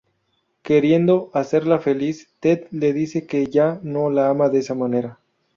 Queriendo 0.63 1.29
hacerla 1.35 1.77
feliz, 1.77 2.31
Ted 2.39 2.63
le 2.71 2.91
dice 2.91 3.27
que 3.27 3.45
ya 3.45 3.79
no 3.83 4.09
la 4.09 4.31
ama 4.31 4.49
de 4.49 4.57
esa 4.57 4.73
manera. 4.73 5.19